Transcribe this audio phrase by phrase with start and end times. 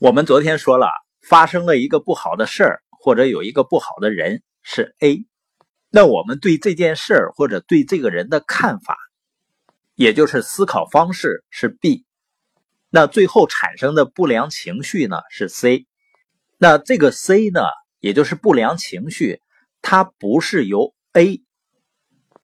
[0.00, 0.86] 我们昨天说了，
[1.22, 5.26] 发生了一个不好的事儿，或者有一个不好的人是 A，
[5.90, 8.96] 那我们对这件事儿或者对这个人的看法，
[9.96, 12.04] 也就是思考方式是 B，
[12.90, 15.88] 那最后产生的不良情绪呢是 C，
[16.58, 17.62] 那这个 C 呢，
[17.98, 19.42] 也就是不良情绪，
[19.82, 21.42] 它不是由 A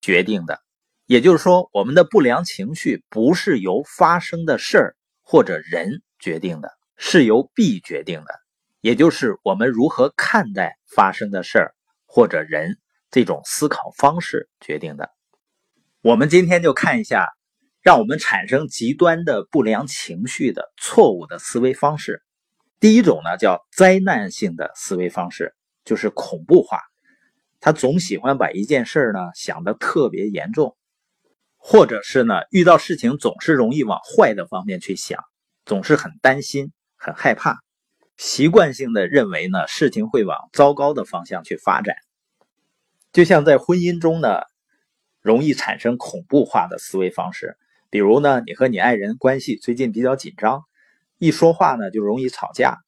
[0.00, 0.62] 决定的，
[1.04, 6.70] 也就是说，我们的不良情绪不是由发生的事儿或者人决定的。
[7.04, 8.32] 是由 B 决定的，
[8.80, 11.74] 也就是我们如何看待发生的事儿
[12.06, 12.78] 或者人
[13.10, 15.10] 这种思考方式决定的。
[16.00, 17.26] 我们今天就看一下，
[17.82, 22.22] 让我们产生极端的不良情绪的错误的思维方式。
[22.78, 26.78] 第一种呢，叫灾难性的思维方式，就是恐怖化。
[27.58, 30.76] 他总喜欢把一件事呢想得特别严重，
[31.56, 35.18] 或者是呢遇到事情总是容易往坏的方面去想，
[35.66, 36.72] 总是很担心。
[37.04, 37.58] 很害怕，
[38.16, 41.96] 习惯性的认为呢，事情会往糟糕的方向去发展。
[43.12, 44.42] 就像在婚姻中呢，
[45.20, 47.58] 容易产生恐怖化的思维方式。
[47.90, 50.62] 比如呢，你和你爱人关系最近比较紧张，
[51.18, 52.78] 一说话呢就容易吵架，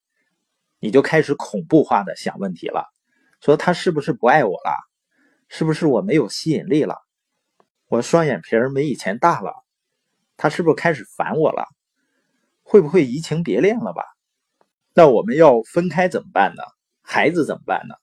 [0.79, 2.85] 你就开始恐怖化的想问题了，
[3.41, 4.77] 说他是不是不爱我了？
[5.49, 6.99] 是不是我没有吸引力了？
[7.89, 9.53] 我双眼皮儿没以前大了？
[10.37, 11.67] 他是不是开始烦我了？
[12.67, 14.03] 会不会移情别恋了吧？
[14.95, 16.63] 那我们要分开怎么办呢？
[17.03, 17.95] 孩子怎么办呢？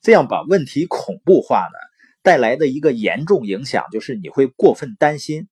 [0.00, 1.78] 这样把问题恐怖化呢，
[2.22, 5.48] 带来的一个严重影响就是你会过分担心，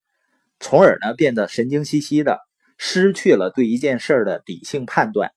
[0.60, 2.38] 从而呢变得神经兮兮的，
[2.78, 5.32] 失去了对一件事的理性判断。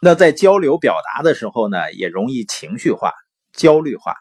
[0.00, 3.12] 那在交流表达的时候呢，也容易情绪化、
[3.52, 4.16] 焦虑化。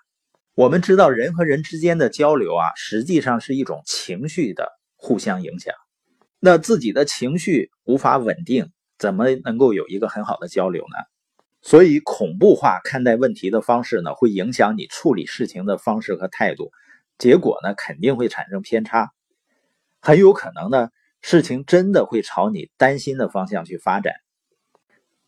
[0.56, 5.74] 我们知道人和人之间的交流啊，实际上是一种情绪的互相影响。
[6.42, 10.98] 那自己的情绪无法稳定，怎么能够有一个很好的交流呢？
[11.62, 16.72] 所以恐怖化看待问题的方式呢，会影响你处理事情的方式和态度，
[17.18, 19.10] 结果呢肯定会产生偏差，
[20.02, 20.90] 很有可能呢
[21.22, 24.14] 事情真的会朝你担心的方向去发展。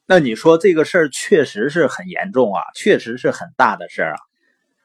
[0.05, 4.19] 那你说这个事儿确实是很严重啊，确实是很大的事儿啊。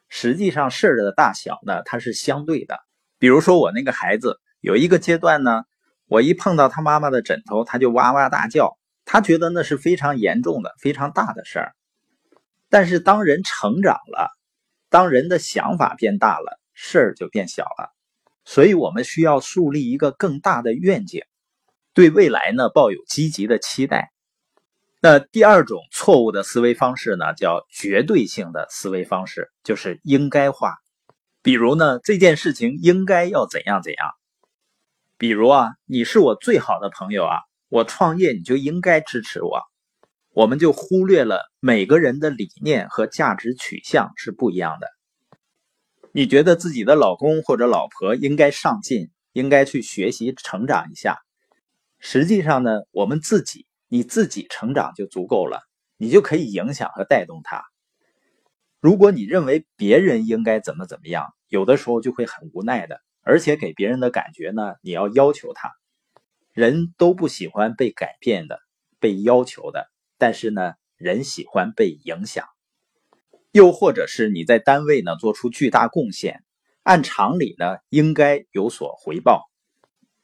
[0.08, 2.78] 实际上事儿的大小呢，它是相对的。
[3.18, 5.64] 比如说我那个孩子有一个阶段呢。
[6.08, 8.75] 我一碰到他妈妈的枕头，他就哇哇大叫，
[9.06, 11.72] 他觉得那是非常严重的、非常大的事儿。
[12.68, 14.28] 但是当人成长了，
[14.90, 17.94] 当人的想法变大了，事儿就变小了。
[18.44, 21.22] 所以我们需要树立一个更大的愿景，
[21.94, 24.12] 对未来呢抱有积极的期待。
[25.00, 30.74] 那第二种错误的思维方式呢，叫绝对性的思维方式，就是应该化。
[31.42, 34.10] 比如呢，这件事情应该要怎样怎样。
[35.16, 37.38] 比如啊，你是我最好的朋友啊，
[37.68, 39.62] 我创业你就应该支持我。
[40.32, 44.88] 我们就忽略了每个人的理念和价值取向是不一样的。
[46.12, 51.18] 你觉得自己的老公或者老婆应该上进，应该去学习成长一下。
[51.98, 55.60] 实际上呢，我们自己你自己成长就足够了，
[55.96, 57.64] 你就可以影响和带动他。
[58.80, 63.00] 如果你认为别人应该怎么怎么样，有的时候就会很无奈的。
[63.22, 65.72] 而且给别人的感觉呢，你要要求他，
[66.56, 68.58] 人都不喜欢被改变的、
[68.98, 72.46] 被要求的，但是呢，人喜欢被影响。
[73.52, 76.42] 又或者是你在单位呢做出巨大贡献，
[76.82, 79.50] 按常理呢应该有所回报。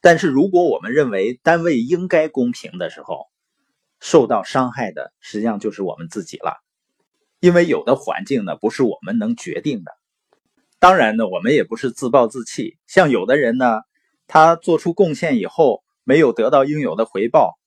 [0.01, 3.27] 但是如果我们认为单位应该公平的时候，
[3.99, 6.57] 受到伤害的实际上就是我们自己了，
[7.41, 9.91] 因为有的环境呢不是我们能决定的。
[10.79, 12.79] 当然呢，我们也不是自暴自弃。
[12.87, 13.81] 像有的人呢，
[14.25, 17.57] 他做出贡献以后没有得到应有的回报，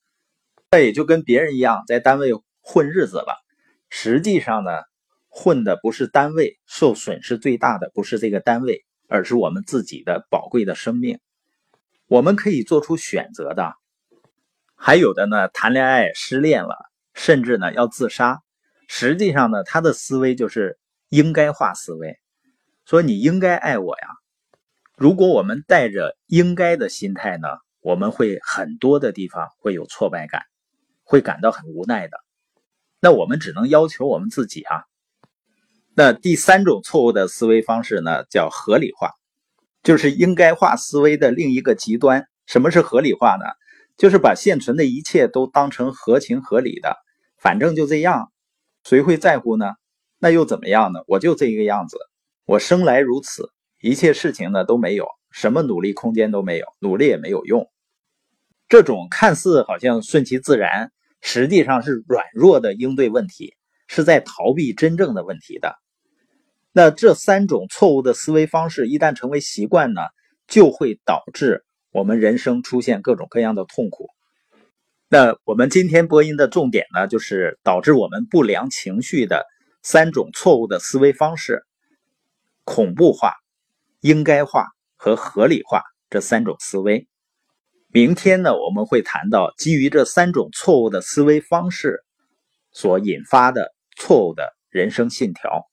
[0.70, 3.34] 那也就跟别人一样在单位混日子了。
[3.88, 4.70] 实际上呢，
[5.28, 11.18] 混的不是单位，受损失最大的不是这个单位，而是我们自己的宝贵的生命。
[12.06, 13.74] 我们可以做出选择的。
[14.74, 16.76] 还有的呢，谈恋爱失恋了，
[17.14, 18.40] 甚至呢要自杀。
[18.88, 20.78] 实际上呢，他的思维就是
[21.08, 22.18] 应该化思维。
[22.84, 24.06] 说你应该爱我呀！
[24.96, 27.48] 如果我们带着应该的心态呢，
[27.86, 30.42] 我们会很多的地方会有挫败感，
[31.04, 32.18] 会感到很无奈的。
[32.98, 34.82] 那我们只能要求我们自己啊。
[35.94, 39.12] 那第三种错误的思维方式呢，叫合理化，
[39.84, 42.26] 就是应该化思维的另一个极端。
[42.44, 43.44] 什么是合理化呢？
[43.96, 46.96] 就是把现存的一切都当成合情合理的，
[47.38, 48.32] 反正就这样，
[48.82, 49.74] 谁会在乎呢？
[50.18, 51.04] 那又怎么样呢？
[51.06, 51.96] 我就这个样子。
[52.46, 53.48] 我生来如此，
[53.80, 57.70] 一切事情呢都没有什么努力空间都没有，努力也没有用。
[58.68, 60.90] 这种看似好像顺其自然，
[61.20, 63.54] 实际上是软弱的应对问题，
[63.86, 65.76] 是在逃避真正的问题的。
[66.72, 70.02] 那这三种错误的思维方式一旦成为习惯呢，
[70.46, 74.10] 就会导致我们人生出现各种各样的痛苦。
[75.08, 79.46] 那我们今天播音的重点呢，就是导致我们不良情绪的
[79.82, 81.62] 三种错误的思维方式：
[82.64, 83.32] 恐怖化、
[84.00, 84.66] 应该化
[84.96, 87.06] 和合理化这三种思维。
[87.92, 92.04] 明天呢，我们会谈到基于这三种错误的思维方式
[92.72, 95.66] 所引发的错误的人生信条。